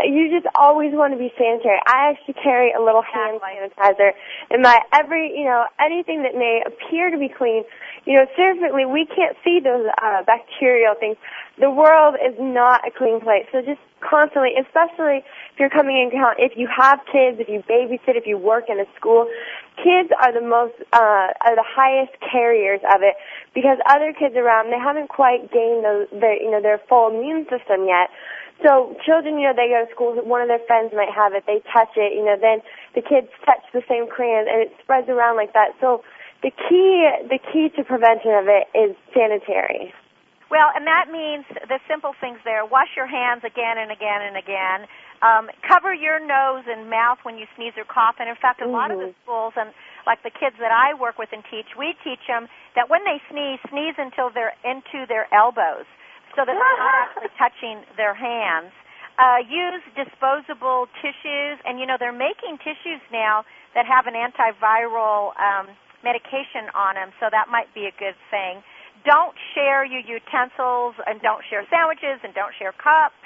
you 0.05 0.29
just 0.31 0.47
always 0.57 0.93
want 0.95 1.13
to 1.13 1.19
be 1.19 1.33
sanitary. 1.39 1.79
I 1.87 2.11
actually 2.11 2.35
carry 2.35 2.73
a 2.73 2.81
little 2.81 3.03
hand 3.03 3.41
sanitizer 3.41 4.13
in 4.51 4.63
my 4.63 4.81
every, 4.93 5.39
you 5.39 5.45
know, 5.45 5.67
anything 5.79 6.23
that 6.23 6.35
may 6.35 6.63
appear 6.67 7.11
to 7.11 7.19
be 7.19 7.29
clean. 7.29 7.63
You 8.05 8.15
know, 8.19 8.27
certainly 8.37 8.87
we 8.87 9.05
can't 9.07 9.37
see 9.45 9.61
those 9.61 9.87
uh, 10.03 10.23
bacterial 10.25 10.95
things. 10.95 11.17
The 11.59 11.71
world 11.71 12.17
is 12.17 12.35
not 12.41 12.87
a 12.87 12.91
clean 12.91 13.21
place. 13.21 13.47
So 13.53 13.61
just 13.63 13.81
constantly, 14.01 14.53
especially 14.61 15.25
if 15.25 15.57
you're 15.59 15.73
coming 15.73 15.97
in, 15.97 16.11
if 16.39 16.57
you 16.57 16.69
have 16.69 17.01
kids, 17.11 17.41
if 17.41 17.49
you 17.49 17.63
babysit, 17.65 18.17
if 18.17 18.27
you 18.27 18.37
work 18.39 18.69
in 18.69 18.79
a 18.81 18.87
school, 18.97 19.29
kids 19.77 20.11
are 20.21 20.33
the 20.33 20.45
most, 20.45 20.75
uh, 20.93 21.33
are 21.33 21.57
the 21.57 21.67
highest 21.67 22.13
carriers 22.21 22.81
of 22.95 23.03
it 23.03 23.17
because 23.55 23.79
other 23.89 24.13
kids 24.13 24.37
around, 24.37 24.71
they 24.71 24.79
haven't 24.79 25.09
quite 25.09 25.51
gained 25.53 25.85
the, 25.85 26.09
their, 26.13 26.37
you 26.41 26.51
know, 26.51 26.61
their 26.61 26.81
full 26.89 27.09
immune 27.09 27.47
system 27.49 27.87
yet. 27.87 28.13
So 28.65 28.97
children, 29.05 29.37
you 29.37 29.49
know, 29.49 29.57
they 29.57 29.69
go 29.69 29.85
to 29.85 29.91
school, 29.93 30.17
one 30.25 30.41
of 30.41 30.49
their 30.49 30.65
friends 30.67 30.93
might 30.97 31.13
have 31.13 31.35
it, 31.35 31.45
they 31.47 31.61
touch 31.73 31.93
it, 31.97 32.17
you 32.17 32.25
know, 32.25 32.37
then 32.41 32.65
the 32.95 33.03
kids 33.03 33.29
touch 33.45 33.61
the 33.73 33.83
same 33.89 34.09
crayons 34.09 34.49
and 34.51 34.63
it 34.63 34.73
spreads 34.81 35.09
around 35.09 35.37
like 35.37 35.53
that. 35.53 35.77
So 35.81 36.03
the 36.43 36.51
key, 36.51 37.05
the 37.29 37.39
key 37.53 37.69
to 37.77 37.85
prevention 37.85 38.33
of 38.33 38.49
it 38.49 38.69
is 38.73 38.97
sanitary. 39.13 39.93
Well, 40.47 40.71
and 40.71 40.87
that 40.87 41.11
means 41.11 41.43
the 41.51 41.83
simple 41.91 42.15
things 42.23 42.39
there. 42.47 42.63
Wash 42.63 42.95
your 42.95 43.11
hands 43.11 43.43
again 43.43 43.83
and 43.83 43.91
again 43.91 44.23
and 44.23 44.39
again. 44.39 44.87
Um, 45.19 45.51
cover 45.67 45.91
your 45.91 46.23
nose 46.23 46.63
and 46.71 46.87
mouth 46.87 47.19
when 47.27 47.35
you 47.35 47.51
sneeze 47.59 47.75
or 47.75 47.83
cough. 47.83 48.23
And 48.23 48.31
in 48.31 48.39
fact, 48.39 48.63
a 48.63 48.65
mm-hmm. 48.65 48.79
lot 48.79 48.95
of 48.95 49.03
the 49.03 49.11
schools 49.27 49.59
and 49.59 49.75
like 50.07 50.23
the 50.23 50.31
kids 50.31 50.55
that 50.63 50.71
I 50.71 50.95
work 50.95 51.19
with 51.19 51.35
and 51.35 51.43
teach, 51.51 51.75
we 51.75 51.99
teach 52.07 52.23
them 52.31 52.47
that 52.79 52.87
when 52.87 53.03
they 53.03 53.19
sneeze, 53.27 53.59
sneeze 53.67 53.99
until 53.99 54.31
they're 54.31 54.55
into 54.63 55.03
their 55.11 55.27
elbows 55.35 55.89
so 56.39 56.47
that 56.47 56.55
they're 56.55 56.79
not 56.79 56.95
actually 57.11 57.33
touching 57.35 57.83
their 57.99 58.15
hands. 58.15 58.71
Uh, 59.17 59.41
use 59.49 59.81
disposable 59.97 60.87
tissues, 61.01 61.57
and 61.65 61.81
you 61.81 61.89
know 61.89 61.97
they're 61.97 62.13
making 62.13 62.61
tissues 62.61 63.01
now 63.09 63.49
that 63.73 63.89
have 63.89 64.05
an 64.05 64.13
antiviral 64.13 65.33
um, 65.41 65.73
medication 66.05 66.69
on 66.77 67.01
them, 67.01 67.09
so 67.17 67.33
that 67.33 67.49
might 67.49 67.73
be 67.73 67.89
a 67.89 67.95
good 67.97 68.15
thing. 68.29 68.61
Don't 69.07 69.39
share 69.55 69.87
your 69.87 70.03
utensils, 70.03 70.99
and 71.07 71.23
don't 71.23 71.41
share 71.49 71.63
sandwiches, 71.71 72.19
and 72.27 72.35
don't 72.35 72.53
share 72.59 72.75
cups. 72.75 73.17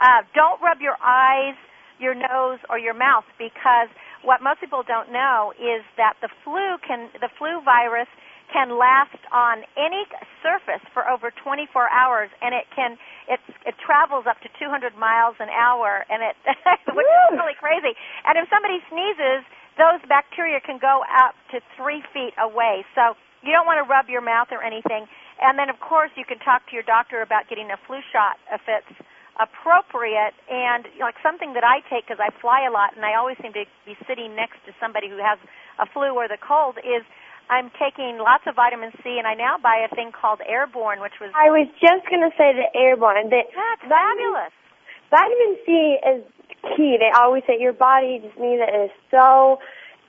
Uh, 0.00 0.24
don't 0.34 0.56
rub 0.64 0.80
your 0.80 0.96
eyes, 1.04 1.54
your 2.00 2.14
nose, 2.16 2.58
or 2.70 2.78
your 2.80 2.94
mouth 2.94 3.28
because 3.36 3.92
what 4.24 4.40
most 4.40 4.60
people 4.64 4.82
don't 4.86 5.12
know 5.12 5.52
is 5.60 5.84
that 6.00 6.16
the 6.24 6.32
flu 6.42 6.80
can, 6.80 7.12
the 7.20 7.28
flu 7.36 7.60
virus 7.60 8.08
can 8.52 8.80
last 8.80 9.20
on 9.30 9.62
any 9.76 10.08
surface 10.40 10.82
for 10.96 11.04
over 11.08 11.30
24 11.30 11.68
hours, 11.92 12.30
and 12.40 12.56
it 12.56 12.64
can 12.74 12.96
it 13.28 13.40
it 13.68 13.76
travels 13.84 14.24
up 14.24 14.40
to 14.40 14.48
200 14.56 14.96
miles 14.96 15.36
an 15.38 15.52
hour, 15.52 16.04
and 16.08 16.24
it 16.24 16.36
which 16.96 17.06
is 17.06 17.36
really 17.36 17.56
crazy. 17.60 17.92
And 18.24 18.40
if 18.40 18.48
somebody 18.48 18.80
sneezes, 18.88 19.44
those 19.76 20.00
bacteria 20.08 20.60
can 20.64 20.80
go 20.80 21.04
up 21.04 21.36
to 21.52 21.60
three 21.76 22.02
feet 22.12 22.32
away. 22.40 22.84
So 22.96 23.14
you 23.42 23.52
don't 23.52 23.66
want 23.66 23.78
to 23.78 23.86
rub 23.86 24.08
your 24.08 24.22
mouth 24.22 24.48
or 24.50 24.62
anything. 24.62 25.06
And 25.40 25.58
then, 25.58 25.70
of 25.70 25.78
course, 25.78 26.10
you 26.18 26.24
can 26.24 26.38
talk 26.42 26.66
to 26.68 26.72
your 26.74 26.82
doctor 26.82 27.22
about 27.22 27.48
getting 27.48 27.70
a 27.70 27.78
flu 27.86 28.02
shot 28.10 28.36
if 28.50 28.62
it's 28.66 28.94
appropriate. 29.38 30.34
And 30.50 30.86
like 30.98 31.14
something 31.22 31.54
that 31.54 31.62
I 31.62 31.80
take 31.86 32.06
because 32.10 32.18
I 32.18 32.34
fly 32.42 32.66
a 32.66 32.72
lot, 32.72 32.98
and 32.98 33.06
I 33.06 33.14
always 33.14 33.38
seem 33.38 33.54
to 33.54 33.64
be 33.86 33.94
sitting 34.06 34.34
next 34.34 34.58
to 34.66 34.74
somebody 34.82 35.08
who 35.08 35.22
has 35.22 35.38
a 35.78 35.86
flu 35.86 36.10
or 36.14 36.26
the 36.26 36.38
cold 36.42 36.78
is 36.82 37.06
I'm 37.48 37.72
taking 37.80 38.20
lots 38.20 38.44
of 38.46 38.56
vitamin 38.56 38.92
C, 39.00 39.16
and 39.16 39.26
I 39.26 39.32
now 39.32 39.56
buy 39.56 39.80
a 39.80 39.88
thing 39.94 40.12
called 40.12 40.40
Airborne, 40.44 41.00
which 41.00 41.16
was. 41.20 41.32
I 41.32 41.48
was 41.48 41.66
just 41.80 42.04
going 42.12 42.20
to 42.20 42.32
say 42.36 42.52
the 42.52 42.68
Airborne. 42.76 43.30
The, 43.32 43.40
That's 43.48 43.84
fabulous. 43.88 44.52
Vitamin 45.08 45.56
C 45.64 45.96
is 46.04 46.20
key. 46.76 47.00
They 47.00 47.08
always 47.16 47.42
say 47.46 47.56
your 47.58 47.72
body 47.72 48.20
just 48.20 48.36
needs 48.36 48.60
it. 48.60 48.68
It 48.68 48.92
is 48.92 48.94
so 49.10 49.58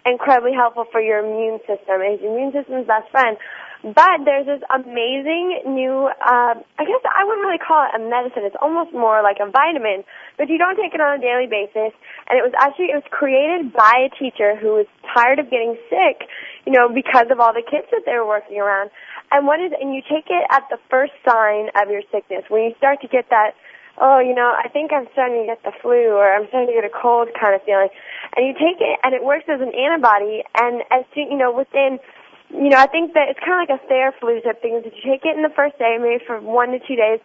incredibly 0.05 0.53
helpful 0.53 0.85
for 0.91 1.01
your 1.01 1.19
immune 1.19 1.59
system. 1.67 2.01
It's 2.01 2.21
your 2.21 2.35
immune 2.35 2.53
system's 2.53 2.87
best 2.87 3.09
friend. 3.11 3.37
But 3.79 4.27
there's 4.27 4.43
this 4.43 4.59
amazing 4.67 5.63
new, 5.63 6.11
uh, 6.11 6.53
I 6.59 6.83
guess 6.83 6.99
I 7.07 7.23
wouldn't 7.23 7.47
really 7.47 7.63
call 7.63 7.87
it 7.87 7.95
a 7.95 8.01
medicine. 8.03 8.43
It's 8.43 8.59
almost 8.59 8.91
more 8.91 9.23
like 9.23 9.39
a 9.39 9.47
vitamin, 9.47 10.03
but 10.35 10.51
you 10.51 10.59
don't 10.59 10.75
take 10.75 10.91
it 10.91 10.99
on 10.99 11.15
a 11.15 11.21
daily 11.23 11.47
basis. 11.47 11.95
And 12.27 12.35
it 12.35 12.43
was 12.43 12.51
actually, 12.59 12.91
it 12.91 12.99
was 12.99 13.07
created 13.07 13.71
by 13.71 14.03
a 14.03 14.11
teacher 14.19 14.59
who 14.59 14.83
was 14.83 14.87
tired 15.15 15.39
of 15.39 15.47
getting 15.47 15.79
sick, 15.87 16.27
you 16.67 16.75
know, 16.75 16.91
because 16.91 17.31
of 17.31 17.39
all 17.39 17.55
the 17.55 17.63
kids 17.63 17.87
that 17.95 18.03
they 18.03 18.19
were 18.19 18.27
working 18.27 18.59
around. 18.59 18.91
And 19.31 19.47
what 19.47 19.63
is, 19.63 19.71
and 19.79 19.95
you 19.95 20.03
take 20.03 20.27
it 20.27 20.43
at 20.51 20.67
the 20.67 20.77
first 20.91 21.15
sign 21.23 21.71
of 21.79 21.87
your 21.87 22.03
sickness. 22.11 22.43
When 22.51 22.67
you 22.67 22.75
start 22.75 22.99
to 22.99 23.07
get 23.07 23.31
that, 23.31 23.55
oh, 23.99 24.19
you 24.19 24.33
know, 24.33 24.55
I 24.55 24.67
think 24.69 24.91
I'm 24.91 25.07
starting 25.13 25.43
to 25.43 25.45
get 25.45 25.63
the 25.63 25.71
flu 25.81 26.15
or 26.15 26.31
I'm 26.33 26.47
starting 26.47 26.73
to 26.73 26.81
get 26.81 26.87
a 26.87 26.93
cold 26.93 27.29
kind 27.39 27.53
of 27.53 27.61
feeling. 27.63 27.89
And 28.35 28.47
you 28.47 28.53
take 28.53 28.79
it 28.79 28.99
and 29.03 29.13
it 29.13 29.23
works 29.23 29.45
as 29.47 29.61
an 29.61 29.75
antibody 29.75 30.43
and 30.55 30.83
as 30.91 31.03
soon, 31.13 31.31
you 31.31 31.37
know, 31.37 31.51
within 31.51 31.99
you 32.49 32.69
know, 32.69 32.81
I 32.81 32.87
think 32.87 33.13
that 33.13 33.29
it's 33.29 33.39
kind 33.39 33.61
of 33.61 33.69
like 33.69 33.73
a 33.77 33.81
Theraflu 33.85 34.41
type 34.41 34.61
thing. 34.61 34.81
That 34.81 34.89
you 34.89 35.03
take 35.05 35.21
it 35.21 35.37
in 35.37 35.45
the 35.45 35.53
first 35.53 35.77
day, 35.77 35.97
maybe 36.01 36.17
for 36.25 36.41
one 36.41 36.73
to 36.73 36.79
two 36.81 36.97
days, 36.97 37.21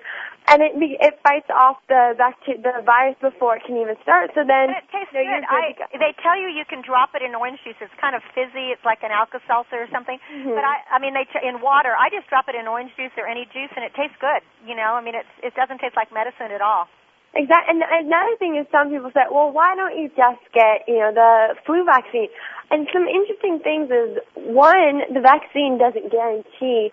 and 0.52 0.60
it 0.60 0.76
it 0.76 1.16
fights 1.24 1.48
off 1.48 1.80
the 1.88 2.12
bacteria, 2.20 2.60
the 2.60 2.84
virus 2.84 3.16
before 3.24 3.56
it 3.56 3.64
can 3.64 3.80
even 3.80 3.96
start. 4.04 4.36
So 4.36 4.44
then, 4.44 4.76
but 4.76 4.84
it 4.84 4.92
tastes 4.92 5.16
you 5.16 5.24
know, 5.24 5.40
good. 5.40 5.48
I, 5.48 5.96
they 5.96 6.12
tell 6.20 6.36
you 6.36 6.52
you 6.52 6.68
can 6.68 6.84
drop 6.84 7.16
it 7.16 7.24
in 7.24 7.32
orange 7.32 7.64
juice. 7.64 7.80
It's 7.80 7.96
kind 7.96 8.12
of 8.12 8.20
fizzy. 8.36 8.68
It's 8.68 8.84
like 8.84 9.00
an 9.00 9.16
Alka-Seltzer 9.16 9.80
or 9.80 9.88
something. 9.88 10.20
Mm-hmm. 10.28 10.52
But 10.52 10.64
I, 10.68 10.84
I 10.92 10.96
mean, 11.00 11.16
they 11.16 11.24
t- 11.24 11.40
in 11.40 11.64
water. 11.64 11.96
I 11.96 12.12
just 12.12 12.28
drop 12.28 12.44
it 12.52 12.54
in 12.54 12.68
orange 12.68 12.92
juice 12.92 13.16
or 13.16 13.24
any 13.24 13.48
juice, 13.48 13.72
and 13.72 13.80
it 13.80 13.96
tastes 13.96 14.20
good. 14.20 14.44
You 14.68 14.76
know, 14.76 14.92
I 14.92 15.00
mean, 15.00 15.16
it's 15.16 15.32
it 15.40 15.56
doesn't 15.56 15.80
taste 15.80 15.96
like 15.96 16.12
medicine 16.12 16.52
at 16.52 16.60
all. 16.60 16.92
Exactly. 17.36 17.74
And 17.74 17.82
another 17.82 18.36
thing 18.38 18.56
is 18.56 18.66
some 18.70 18.90
people 18.90 19.10
say, 19.12 19.26
well, 19.30 19.50
why 19.50 19.74
don't 19.74 19.98
you 19.98 20.08
just 20.08 20.42
get, 20.54 20.86
you 20.86 20.98
know, 21.02 21.12
the 21.12 21.54
flu 21.66 21.84
vaccine? 21.84 22.28
And 22.70 22.86
some 22.92 23.06
interesting 23.10 23.58
things 23.58 23.90
is, 23.90 24.18
one, 24.34 25.02
the 25.12 25.20
vaccine 25.20 25.78
doesn't 25.78 26.10
guarantee 26.10 26.90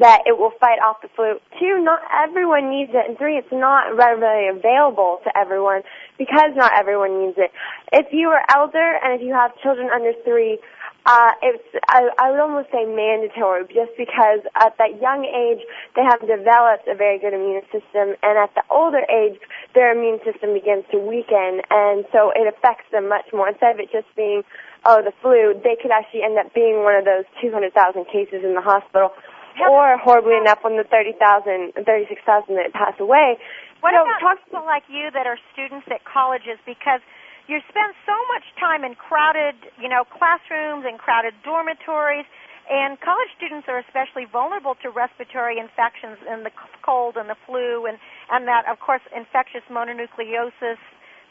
that 0.00 0.26
it 0.26 0.36
will 0.36 0.50
fight 0.58 0.82
off 0.82 0.98
the 1.02 1.08
flu. 1.14 1.38
Two, 1.60 1.78
not 1.78 2.02
everyone 2.10 2.68
needs 2.70 2.90
it. 2.92 3.06
And 3.06 3.16
three, 3.16 3.38
it's 3.38 3.52
not 3.54 3.94
readily 3.94 4.50
available 4.50 5.22
to 5.22 5.30
everyone 5.38 5.82
because 6.18 6.50
not 6.56 6.72
everyone 6.74 7.22
needs 7.22 7.38
it. 7.38 7.52
If 7.92 8.10
you 8.10 8.28
are 8.34 8.42
elder 8.50 8.98
and 8.98 9.14
if 9.14 9.22
you 9.24 9.32
have 9.32 9.54
children 9.62 9.88
under 9.94 10.12
three, 10.24 10.58
uh, 11.06 11.32
it's 11.44 11.68
I, 11.88 12.08
I 12.16 12.32
would 12.32 12.40
almost 12.40 12.72
say 12.72 12.88
mandatory, 12.88 13.68
just 13.68 13.92
because 13.96 14.40
at 14.56 14.72
that 14.80 15.00
young 15.04 15.28
age 15.28 15.60
they 15.92 16.00
have 16.00 16.20
developed 16.24 16.88
a 16.88 16.96
very 16.96 17.20
good 17.20 17.36
immune 17.36 17.60
system, 17.68 18.16
and 18.24 18.34
at 18.40 18.48
the 18.56 18.64
older 18.72 19.04
age 19.12 19.36
their 19.76 19.92
immune 19.92 20.20
system 20.24 20.56
begins 20.56 20.88
to 20.92 20.98
weaken, 20.98 21.60
and 21.68 22.08
so 22.08 22.32
it 22.32 22.48
affects 22.48 22.88
them 22.88 23.08
much 23.12 23.28
more. 23.36 23.48
Instead 23.48 23.76
of 23.76 23.80
it 23.84 23.92
just 23.92 24.08
being 24.16 24.42
oh 24.88 25.04
the 25.04 25.12
flu, 25.20 25.52
they 25.60 25.76
could 25.76 25.92
actually 25.92 26.24
end 26.24 26.40
up 26.40 26.48
being 26.56 26.84
one 26.84 26.96
of 26.96 27.04
those 27.04 27.28
200,000 27.44 27.68
cases 28.08 28.40
in 28.40 28.56
the 28.56 28.64
hospital, 28.64 29.12
or 29.60 30.00
horribly 30.00 30.40
enough, 30.40 30.64
one 30.64 30.80
of 30.80 30.88
the 30.88 30.90
30,000, 30.90 31.84
36,000 31.84 32.56
that 32.56 32.72
pass 32.72 32.96
away. 32.98 33.36
What 33.84 33.92
so, 33.92 34.08
about 34.08 34.20
talk- 34.24 34.44
people 34.48 34.64
like 34.64 34.88
you 34.88 35.12
that 35.12 35.28
are 35.28 35.36
students 35.52 35.84
at 35.92 36.00
colleges 36.08 36.56
because 36.64 37.04
you 37.46 37.60
spend 37.68 37.92
so 38.08 38.16
much 38.32 38.44
time 38.56 38.84
in 38.84 38.94
crowded, 38.94 39.56
you 39.76 39.88
know, 39.88 40.04
classrooms 40.08 40.84
and 40.88 40.98
crowded 40.98 41.34
dormitories, 41.44 42.24
and 42.64 42.96
college 43.00 43.28
students 43.36 43.68
are 43.68 43.76
especially 43.76 44.24
vulnerable 44.24 44.72
to 44.80 44.88
respiratory 44.88 45.60
infections 45.60 46.16
and 46.24 46.48
the 46.48 46.52
cold 46.80 47.20
and 47.20 47.28
the 47.28 47.36
flu 47.44 47.84
and 47.84 48.00
and 48.32 48.48
that 48.48 48.64
of 48.64 48.80
course 48.80 49.04
infectious 49.12 49.60
mononucleosis, 49.68 50.80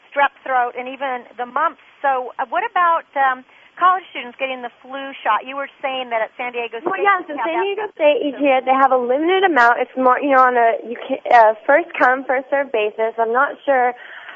strep 0.06 0.30
throat, 0.46 0.78
and 0.78 0.86
even 0.86 1.26
the 1.34 1.46
mumps. 1.46 1.82
So, 1.98 2.30
uh, 2.38 2.46
what 2.46 2.62
about 2.62 3.10
um, 3.18 3.42
college 3.74 4.06
students 4.14 4.38
getting 4.38 4.62
the 4.62 4.70
flu 4.78 5.10
shot? 5.26 5.42
You 5.42 5.58
were 5.58 5.66
saying 5.82 6.14
that 6.14 6.22
at 6.22 6.30
San 6.38 6.54
Diego 6.54 6.78
State. 6.78 6.86
Well, 6.86 7.02
yeah, 7.02 7.18
so 7.26 7.34
San 7.34 7.58
Diego 7.66 7.90
State 7.98 8.22
each 8.22 8.38
year 8.38 8.62
they 8.62 8.76
have 8.78 8.94
a 8.94 9.00
limited 9.00 9.42
amount. 9.42 9.82
It's 9.82 9.96
more, 9.98 10.22
you 10.22 10.30
know, 10.30 10.46
on 10.46 10.54
a 10.54 10.78
you 10.86 10.94
can, 10.94 11.18
uh, 11.26 11.58
first 11.66 11.90
come 11.98 12.22
first 12.22 12.46
served 12.46 12.70
basis. 12.70 13.18
I'm 13.18 13.34
not 13.34 13.58
sure 13.66 13.90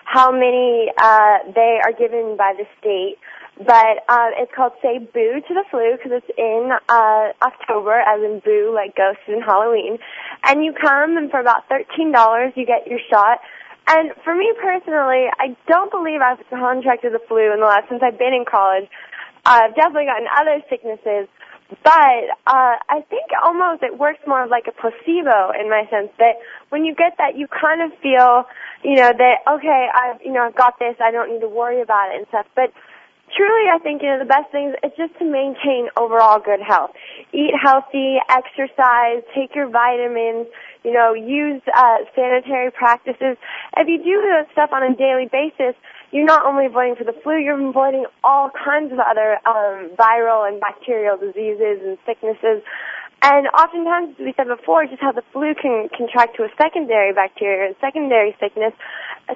how 0.09 0.33
many 0.33 0.89
uh, 0.97 1.45
they 1.55 1.79
are 1.85 1.93
given 1.93 2.37
by 2.37 2.55
the 2.57 2.65
state. 2.81 3.21
But 3.59 4.07
uh, 4.09 4.31
it's 4.39 4.53
called 4.55 4.73
Say 4.81 4.99
Boo 4.99 5.43
to 5.43 5.53
the 5.53 5.65
Flu 5.69 5.99
because 5.99 6.23
it's 6.23 6.31
in 6.39 6.71
uh, 6.71 7.33
October, 7.43 7.93
as 7.93 8.23
in 8.23 8.41
boo, 8.41 8.73
like 8.73 8.95
ghosts 8.95 9.27
in 9.27 9.43
Halloween. 9.43 9.99
And 10.45 10.65
you 10.65 10.73
come, 10.73 11.19
and 11.19 11.29
for 11.29 11.41
about 11.41 11.69
$13, 11.69 12.55
you 12.57 12.65
get 12.65 12.87
your 12.87 13.01
shot. 13.11 13.41
And 13.89 14.13
for 14.23 14.35
me 14.35 14.53
personally, 14.63 15.27
I 15.41 15.57
don't 15.67 15.91
believe 15.91 16.21
I've 16.23 16.39
contracted 16.49 17.13
the 17.13 17.21
flu 17.27 17.53
in 17.53 17.59
the 17.61 17.67
last, 17.67 17.89
since 17.91 18.01
I've 18.01 18.19
been 18.19 18.33
in 18.33 18.45
college. 18.49 18.89
I've 19.45 19.75
definitely 19.75 20.07
gotten 20.07 20.29
other 20.31 20.63
sicknesses, 20.71 21.27
but 21.69 22.25
uh, 22.47 22.77
I 22.89 23.05
think 23.11 23.29
almost 23.45 23.83
it 23.83 23.99
works 23.99 24.21
more 24.27 24.47
like 24.47 24.67
a 24.69 24.73
placebo 24.73 25.53
in 25.59 25.69
my 25.69 25.87
sense 25.91 26.11
that 26.19 26.41
when 26.71 26.85
you 26.85 26.95
get 26.95 27.15
that, 27.19 27.37
you 27.37 27.47
kind 27.49 27.83
of 27.83 27.97
feel 28.01 28.47
you 28.83 28.95
know, 28.95 29.11
that, 29.17 29.39
okay, 29.49 29.89
I've, 29.93 30.21
you 30.23 30.33
know, 30.33 30.43
I've 30.47 30.55
got 30.55 30.79
this, 30.79 30.97
I 31.01 31.11
don't 31.11 31.33
need 31.33 31.41
to 31.41 31.49
worry 31.49 31.81
about 31.81 32.15
it 32.15 32.19
and 32.19 32.27
stuff. 32.29 32.47
But 32.55 32.73
truly, 33.35 33.67
I 33.73 33.79
think, 33.79 34.03
you 34.03 34.09
know, 34.09 34.19
the 34.19 34.29
best 34.29 34.51
thing 34.53 34.75
is 34.85 34.93
just 34.97 35.19
to 35.19 35.25
maintain 35.25 35.89
overall 35.97 36.39
good 36.39 36.61
health. 36.61 36.91
Eat 37.33 37.55
healthy, 37.61 38.19
exercise, 38.31 39.23
take 39.35 39.55
your 39.55 39.69
vitamins, 39.69 40.47
you 40.85 40.93
know, 40.93 41.13
use 41.13 41.61
uh, 41.75 41.99
sanitary 42.15 42.71
practices. 42.71 43.37
If 43.77 43.89
you 43.89 43.99
do 43.99 44.23
those 44.23 44.47
stuff 44.53 44.71
on 44.73 44.83
a 44.83 44.95
daily 44.95 45.27
basis, 45.27 45.75
you're 46.11 46.25
not 46.25 46.47
only 46.47 46.67
avoiding 46.67 46.97
for 46.97 47.05
the 47.05 47.15
flu, 47.23 47.37
you're 47.39 47.59
avoiding 47.59 48.07
all 48.25 48.51
kinds 48.51 48.93
of 48.93 48.99
other 48.99 49.39
um, 49.47 49.91
viral 49.97 50.49
and 50.49 50.61
bacterial 50.61 51.17
diseases 51.17 51.81
and 51.85 51.99
sicknesses. 52.07 52.63
And 53.21 53.49
oftentimes, 53.49 54.15
as 54.19 54.25
we 54.25 54.33
said 54.37 54.47
before, 54.47 54.87
just 54.87 55.03
how 55.03 55.13
the 55.13 55.27
flu 55.33 55.55
can 55.55 55.89
contract 55.91 56.37
to 56.37 56.45
a 56.45 56.51
secondary 56.57 57.13
bacteria 57.13 57.67
and 57.67 57.75
secondary 57.81 58.37
sickness, 58.39 58.73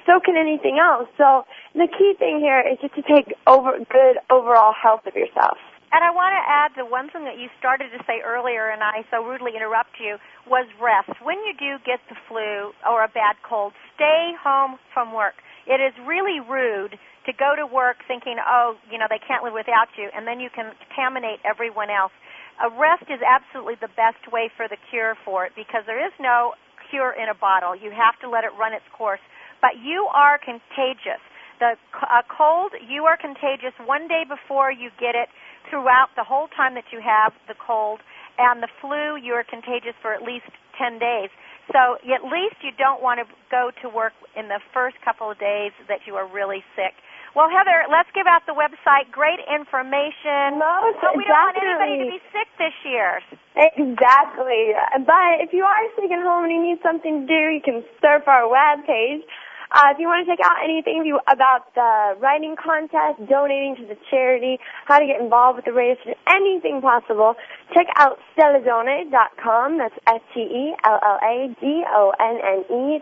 so 0.06 0.20
can 0.24 0.36
anything 0.36 0.78
else. 0.78 1.08
So 1.18 1.44
the 1.74 1.88
key 1.90 2.14
thing 2.18 2.38
here 2.38 2.62
is 2.62 2.78
just 2.80 2.94
to 2.94 3.02
take 3.02 3.34
over 3.46 3.76
good 3.90 4.22
overall 4.30 4.72
health 4.72 5.04
of 5.06 5.14
yourself. 5.14 5.58
And 5.92 6.00
I 6.00 6.08
want 6.08 6.32
to 6.32 6.44
add 6.48 6.72
the 6.72 6.88
one 6.88 7.10
thing 7.10 7.24
that 7.28 7.36
you 7.36 7.52
started 7.58 7.92
to 7.92 8.00
say 8.08 8.24
earlier, 8.24 8.70
and 8.70 8.82
I 8.82 9.04
so 9.10 9.20
rudely 9.20 9.52
interrupt 9.54 10.00
you, 10.00 10.16
was 10.48 10.64
rest. 10.80 11.12
When 11.20 11.36
you 11.44 11.52
do 11.52 11.76
get 11.84 12.00
the 12.08 12.16
flu 12.28 12.72
or 12.88 13.04
a 13.04 13.12
bad 13.12 13.36
cold, 13.44 13.74
stay 13.94 14.32
home 14.40 14.78
from 14.94 15.12
work. 15.12 15.34
It 15.66 15.80
is 15.80 15.94
really 16.06 16.40
rude 16.40 16.98
to 17.26 17.32
go 17.32 17.54
to 17.54 17.66
work 17.66 18.02
thinking, 18.08 18.36
oh, 18.42 18.74
you 18.90 18.98
know, 18.98 19.06
they 19.08 19.20
can't 19.22 19.44
live 19.44 19.54
without 19.54 19.88
you, 19.96 20.10
and 20.14 20.26
then 20.26 20.40
you 20.40 20.50
can 20.50 20.74
contaminate 20.88 21.38
everyone 21.46 21.90
else. 21.90 22.12
A 22.58 22.68
rest 22.68 23.06
is 23.08 23.22
absolutely 23.22 23.76
the 23.80 23.92
best 23.94 24.26
way 24.30 24.50
for 24.56 24.66
the 24.66 24.76
cure 24.90 25.14
for 25.24 25.46
it 25.46 25.52
because 25.54 25.86
there 25.86 26.02
is 26.02 26.12
no 26.20 26.54
cure 26.90 27.14
in 27.14 27.28
a 27.30 27.34
bottle. 27.34 27.74
You 27.74 27.90
have 27.90 28.18
to 28.20 28.28
let 28.28 28.44
it 28.44 28.52
run 28.58 28.74
its 28.74 28.84
course. 28.92 29.22
But 29.62 29.78
you 29.78 30.10
are 30.12 30.36
contagious. 30.36 31.22
The 31.62 31.78
a 32.02 32.26
cold, 32.26 32.74
you 32.82 33.06
are 33.06 33.16
contagious 33.16 33.72
one 33.86 34.08
day 34.08 34.26
before 34.26 34.72
you 34.74 34.90
get 34.98 35.14
it 35.14 35.30
throughout 35.70 36.10
the 36.18 36.26
whole 36.26 36.48
time 36.48 36.74
that 36.74 36.90
you 36.90 37.00
have 37.00 37.32
the 37.46 37.54
cold. 37.54 38.00
And 38.36 38.62
the 38.62 38.68
flu, 38.80 39.16
you 39.16 39.32
are 39.38 39.46
contagious 39.46 39.94
for 40.02 40.12
at 40.12 40.22
least 40.22 40.50
10 40.76 40.98
days. 40.98 41.30
So 41.70 42.00
at 42.02 42.24
least 42.26 42.58
you 42.62 42.74
don't 42.74 43.02
want 43.02 43.20
to 43.22 43.26
go 43.50 43.70
to 43.82 43.88
work 43.88 44.12
in 44.34 44.48
the 44.48 44.58
first 44.74 44.96
couple 45.04 45.30
of 45.30 45.38
days 45.38 45.70
that 45.88 46.06
you 46.06 46.16
are 46.16 46.26
really 46.26 46.64
sick. 46.74 46.98
Well, 47.32 47.48
Heather, 47.48 47.88
let's 47.88 48.10
give 48.12 48.26
out 48.26 48.44
the 48.44 48.52
website. 48.52 49.08
Great 49.08 49.40
information. 49.48 50.60
Most 50.60 51.00
but 51.00 51.16
we 51.16 51.24
don't 51.24 51.32
want 51.32 51.56
anybody 51.56 52.04
to 52.04 52.08
be 52.18 52.20
sick 52.28 52.48
this 52.58 52.76
year. 52.84 53.24
Exactly. 53.56 54.76
But 55.06 55.40
if 55.40 55.52
you 55.56 55.64
are 55.64 55.80
sick 55.96 56.12
at 56.12 56.20
home 56.20 56.44
and 56.44 56.52
you 56.52 56.60
need 56.60 56.80
something 56.82 57.24
to 57.24 57.26
do, 57.26 57.40
you 57.56 57.62
can 57.64 57.84
surf 58.02 58.28
our 58.28 58.44
webpage. 58.44 59.24
Uh, 59.72 59.88
if 59.88 59.98
you 59.98 60.04
want 60.04 60.20
to 60.20 60.28
check 60.28 60.44
out 60.44 60.60
anything 60.62 61.00
you, 61.08 61.18
about 61.24 61.72
the 61.74 62.20
writing 62.20 62.56
contest, 62.60 63.16
donating 63.24 63.74
to 63.80 63.86
the 63.88 63.96
charity, 64.12 64.60
how 64.84 64.98
to 65.00 65.06
get 65.06 65.16
involved 65.18 65.56
with 65.56 65.64
the 65.64 65.72
station, 65.72 66.12
anything 66.28 66.84
possible, 66.84 67.34
check 67.72 67.88
out 67.96 68.18
stelladone.com. 68.36 69.78
That's 69.78 69.96
S-T-E-L-L-A-D-O-N-N-E 70.06 70.68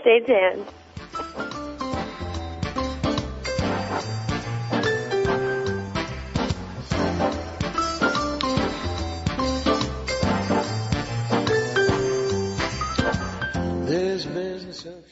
Stay 0.01 0.19
tuned. 0.19 0.67
This 13.87 14.25
business 14.25 14.85
of 14.85 15.03